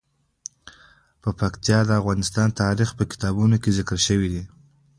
[1.39, 4.43] پکتیا د افغان تاریخ په کتابونو کې ذکر شوی دي.